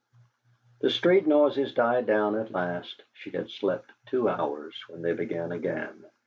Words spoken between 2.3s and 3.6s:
at last; she had